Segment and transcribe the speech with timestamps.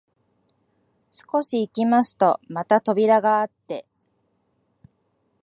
[1.11, 3.85] 少し行きますとまた扉があって、